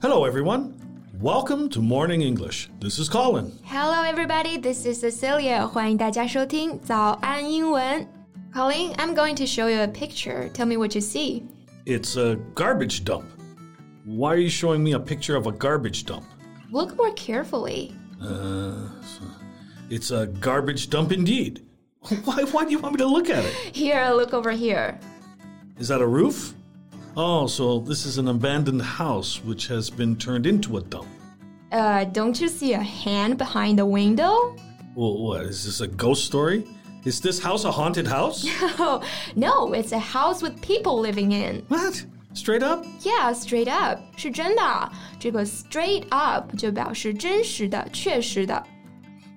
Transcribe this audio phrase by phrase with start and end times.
[0.00, 0.74] Hello, everyone.
[1.20, 2.68] Welcome to Morning English.
[2.80, 3.52] This is Colin.
[3.64, 4.58] Hello, everybody.
[4.58, 5.66] This is Cecilia.
[5.66, 8.06] 欢迎大家收听早安英文。
[8.54, 10.50] Colin, I'm going to show you a picture.
[10.52, 11.42] Tell me what you see.
[11.86, 13.24] It's a garbage dump.
[14.04, 16.24] Why are you showing me a picture of a garbage dump?
[16.70, 17.94] Look more carefully.
[18.20, 18.88] Uh,
[19.90, 21.62] it's a garbage dump indeed.
[22.24, 23.52] Why, why do you want me to look at it?
[23.74, 24.98] Here, look over here.
[25.78, 26.54] Is that a roof?
[27.16, 31.06] Oh, so this is an abandoned house which has been turned into a dump.
[31.72, 34.54] Uh, don't you see a hand behind the window?
[34.94, 35.42] Well, what?
[35.42, 36.66] Is this a ghost story?
[37.04, 38.44] Is this house a haunted house?
[38.78, 39.00] Oh,
[39.34, 41.64] no, it's a house with people living in.
[41.68, 42.04] what?
[42.34, 42.84] Straight up?
[43.00, 44.92] Yeah, straight up 是真的。
[45.18, 48.62] 这个 straight up 就表示真实的、确实的。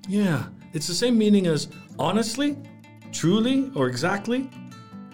[0.09, 0.43] Yeah,
[0.73, 1.67] it's the same meaning as
[1.98, 2.57] honestly,
[3.13, 4.49] truly, or exactly.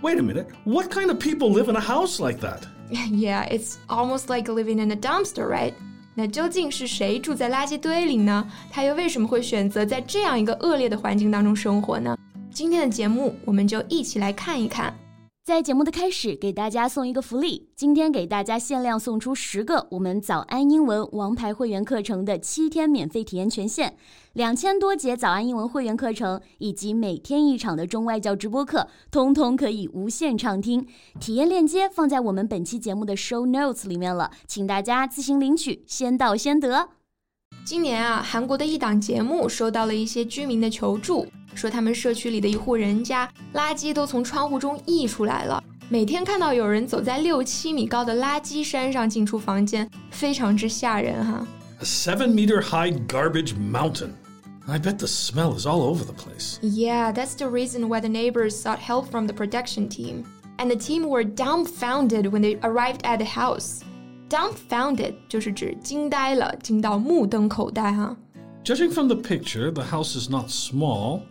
[0.02, 0.48] Wait a minute.
[0.66, 2.62] What kind of people live in a house like that?
[2.90, 5.74] Yeah, it's almost like living in a dumpster, right?
[6.14, 8.48] 那究竟是谁住在垃圾堆里呢？
[8.72, 12.16] 他又为什么会选择在这样一个恶劣的环境当中生活呢？
[12.52, 14.94] 今天的节目，我们就一起来看一看。
[15.51, 23.97] 在节目的开始，给大家送一个福利，今天给大家限量送出十个我们早安英文王牌会员课程的七天免费体验权限，
[24.35, 30.87] 两千多节早安英文会员课程以及每天一场的中外教直播课，通通可以无限畅听。
[31.19, 36.91] 体验链接放在我们本期节目的 show notes 里面了，请大家自行领取，先到先得。
[37.65, 51.48] 今年啊，韩国的一档节目收到了一些居民的求助，说他们社区里的一户人家垃圾都从窗户中溢出来了，每天看到有人走在六七米高的垃圾山上进出房间，非常之吓人哈。
[51.80, 54.10] A seven meter high garbage mountain.
[54.68, 56.58] I bet the smell is all over the place.
[56.62, 60.24] Yeah, that's the reason why the neighbors sought help from the production team.
[60.58, 63.82] And the team were dumbfounded when they arrived at the house.
[64.28, 68.18] Dumbfounded 就是指惊呆了，惊到目瞪口呆哈。
[68.64, 71.22] Judging from the picture, the house is not small,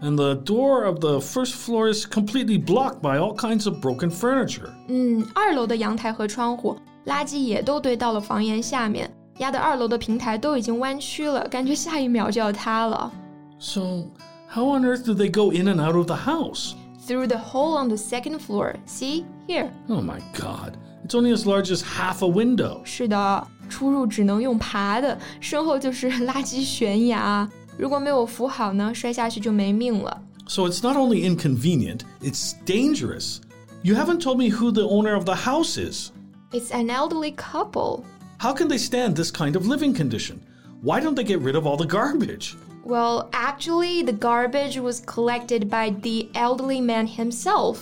[0.00, 4.10] and the door of the first floor is completely blocked by all kinds of broken
[4.10, 4.70] furniture.
[4.88, 6.76] 嗯，二楼的阳台和窗户
[7.06, 13.10] 垃圾也都堆到了房檐下面，压得二楼的平台都已经弯曲了，感觉下一秒就要塌了。
[13.58, 14.08] So,
[14.48, 16.74] how on earth do they go in and out of the house?
[17.06, 18.74] Through the hole on the second floor.
[18.86, 19.70] See here.
[19.88, 20.74] Oh my god.
[21.04, 22.80] It's only as large as half a window.
[22.84, 27.48] 是的，出入只能用爬的，身后就是垃圾悬崖。
[27.78, 30.22] 如果没有扶好呢，摔下去就没命了。
[30.46, 33.38] So it's not only inconvenient, it's dangerous.
[33.82, 36.10] You haven't told me who the owner of the house is.
[36.52, 38.04] It's an elderly couple.
[38.38, 40.40] How can they stand this kind of living condition?
[40.82, 42.54] Why don't they get rid of all the garbage?
[42.84, 47.78] Well, actually, the garbage was collected by the elderly man himself.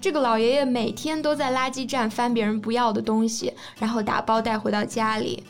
[0.00, 5.42] 这个老爷爷每天都在垃圾站翻别人不要的东西，然后打包带回到家里。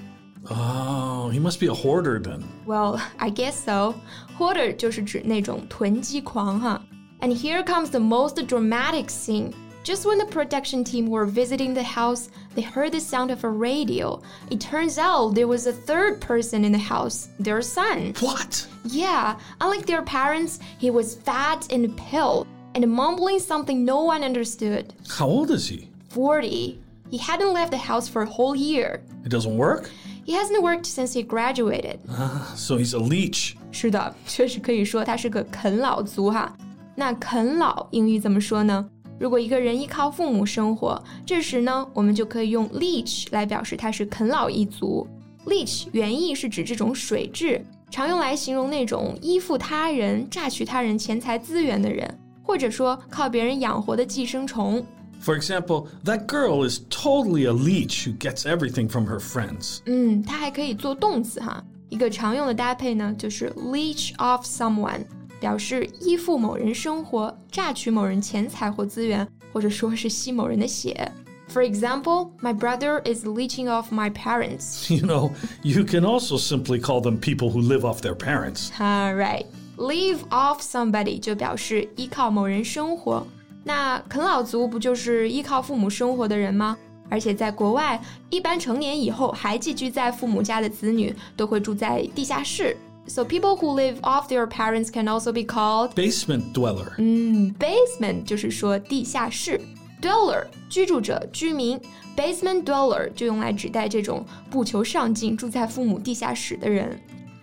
[0.50, 2.44] Oh, he must be a hoarder then.
[2.66, 3.94] Well, I guess so.
[4.38, 6.80] Hoarder 就是指那种囤积狂哈。
[7.20, 9.52] And here comes the most dramatic scene.
[9.84, 13.48] Just when the production team were visiting the house, they heard the sound of a
[13.48, 14.20] radio.
[14.48, 18.14] It turns out there was a third person in the house, their son.
[18.20, 18.66] What?
[18.84, 24.94] Yeah, unlike their parents, he was fat and pale and mumbling something no one understood.
[25.08, 25.88] How old is he?
[26.10, 26.80] 40.
[27.10, 29.02] He hadn't left the house for a whole year.
[29.24, 29.90] It doesn't work?
[30.27, 31.99] He hasn't worked since he graduated.
[32.57, 33.53] So he's a leech.
[33.71, 36.53] 是的，确实可以说他是个啃老族哈。
[36.95, 38.85] 那啃老英语怎么说呢？
[39.17, 45.07] 如果一个人依靠父母生活，这时呢，我们就可以用 leech 来表示他是啃老一族。
[45.45, 54.85] leech 原意是指这种水蛭，常用来形容那种依附他人、榨取他人钱财资源的人，或者说靠别人养活的寄生虫。
[55.20, 59.78] For example, that girl is totally a leech who gets everything from her friends.
[59.86, 61.62] 嗯，它还可以做动词哈。
[61.88, 65.04] 一个常用的搭配呢，就是 leech off someone，
[65.38, 71.12] 表示依附某人生活、榨取某人钱财或资源，或者说是吸某人的血。
[71.48, 74.90] For example, my brother is leeching off my parents.
[74.90, 75.32] You know,
[75.62, 78.70] you can also simply call them people who live off their parents.
[78.78, 79.44] All right,
[79.76, 83.26] live off somebody 就表示依靠某人生活。
[83.66, 86.76] 那啃老族不就是依靠父母生活的人吗？
[87.08, 92.76] 而且在国外，一般成年以后还寄居在父母家的子女都会住在地下室。
[93.06, 96.94] So people who live off their parents can also be called Basement dweller.
[96.98, 99.60] 嗯 basement，就是说地下室。
[100.00, 101.78] Dweller 居住者、居民，
[102.16, 106.98] basement dweller 就用来指代这种不求上进、住在父母地下室的人。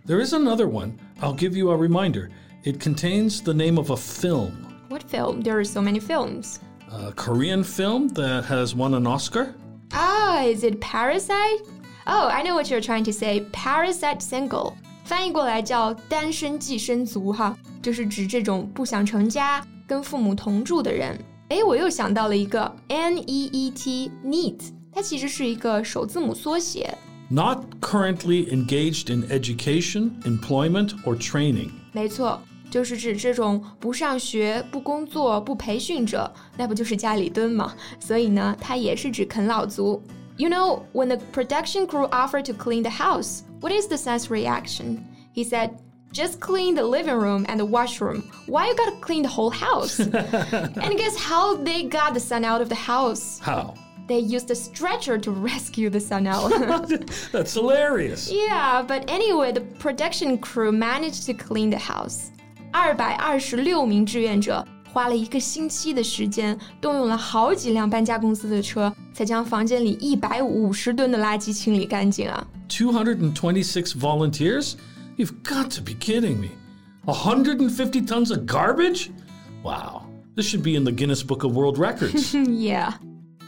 [0.08, 0.94] There is another one.
[1.22, 2.30] I'll give you a reminder.
[2.64, 4.52] It contains the name of a film.
[4.94, 5.42] What film?
[5.42, 6.60] There are so many films.
[6.92, 9.54] A Korean film that has won an Oscar?
[9.92, 11.62] Ah, is it Parasite?
[12.08, 13.46] Oh, I know what you're trying to say.
[13.52, 14.74] Parasite single，
[15.04, 21.20] 翻译过来叫单身寄生族哈，就是指这种不想成家、跟父母同住的人。
[21.50, 24.60] 哎，我又想到了一个 N E E T neat，
[24.92, 26.98] 它其实是一个首字母缩写。
[27.32, 31.70] Not currently engaged in education, employment, or training.
[31.92, 32.42] 没错，
[32.74, 37.74] 就是指这种不上学、不工作、不培训者，那不就是家里蹲吗？
[38.00, 40.02] 所以呢，它也是指啃老族。
[40.38, 45.00] You know, when the production crew offered to clean the house, what is the son's reaction?
[45.34, 45.72] He said,
[46.14, 48.24] just clean the living room and the washroom.
[48.48, 50.00] Why you gotta clean the whole house?
[50.00, 53.40] and guess how they got the son out of the house?
[53.40, 53.74] How?
[54.08, 56.52] They used a stretcher to rescue the son out.
[57.32, 58.32] That's hilarious.
[58.32, 62.32] yeah, but anyway, the production crew managed to clean the house.
[62.75, 74.73] 二百二十六名志愿者花了一个星期的时间，动用了好几辆搬家公司的车，才将房间里一百五十吨的垃圾清理干净啊！Two hundred and twenty-six volunteers?
[75.17, 76.49] You've got to be kidding me.
[77.07, 79.11] A hundred and fifty tons of garbage?
[79.63, 80.03] Wow.
[80.35, 82.35] This should be in the Guinness Book of World Records.
[82.35, 82.93] yeah.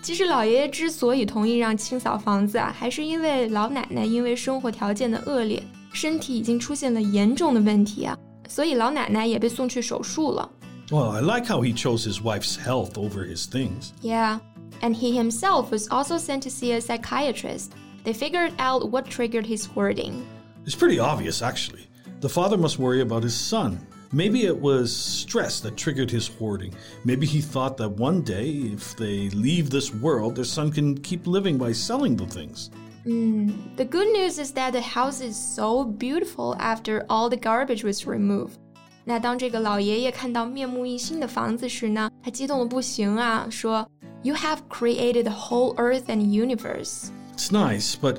[0.02, 5.60] 其实老爷爷之所以同意让清扫房子啊，还是因为老奶奶因为生活条件的恶劣，
[5.92, 8.16] 身体已经出现了严重的问题啊，
[8.47, 10.49] 所以老奶奶也被送去手术了。
[10.89, 13.93] Well, I like how he chose his wife's health over his things.
[14.01, 14.39] Yeah,
[14.81, 17.71] and he himself was also sent to see a psychiatrist.
[18.03, 20.25] They figured out what triggered his hoarding.
[20.65, 21.87] It's pretty obvious, actually.
[22.19, 23.79] The father must worry about his son.
[24.11, 26.73] Maybe it was stress that triggered his hoarding.
[27.05, 31.25] Maybe he thought that one day, if they leave this world, their son can keep
[31.25, 32.69] living by selling the things.
[33.05, 37.83] Mm, the good news is that the house is so beautiful after all the garbage
[37.83, 38.57] was removed.
[39.03, 43.87] 那当这个老爷爷看到面目一新的房子时呢，他激动的不行啊，说：“
[44.21, 48.17] You have created the whole earth and universe.” It's nice, but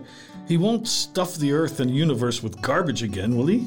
[0.48, 3.66] he won't stuff the earth and universe with garbage again, will he?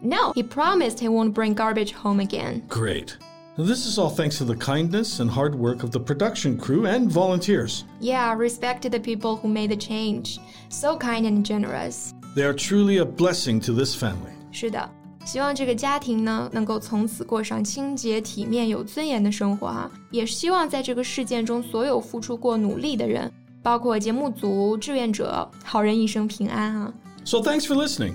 [0.00, 2.62] No, he promised he won't bring garbage home again.
[2.68, 3.16] Great.
[3.58, 7.10] This is all thanks to the kindness and hard work of the production crew and
[7.10, 7.84] volunteers.
[8.00, 10.38] Yeah, respect to the people who made the change.
[10.70, 12.14] So kind and generous.
[12.34, 14.32] They are truly a blessing to this family.
[14.50, 14.90] 是的，
[15.26, 19.90] 希望这个家庭呢能够从此过上清洁、体面、有尊严的生活啊！
[20.10, 23.30] 也希望在这个事件中所有付出过努力的人，
[23.62, 26.92] 包括节目组、志愿者，好人一生平安啊！
[27.24, 28.14] So thanks for listening.